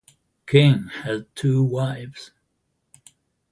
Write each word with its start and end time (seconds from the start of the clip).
King 0.47 0.87
had 1.03 1.27
two 1.35 1.61
wives. 1.61 2.31